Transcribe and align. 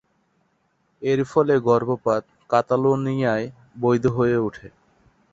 এর 1.01 1.19
ফলে 1.23 1.53
গর্ভপাত 1.67 2.23
কাতালোনিয়ায় 2.49 3.47
বৈধ 3.79 4.03
হয়ে 4.17 4.37
ওঠে। 4.37 4.67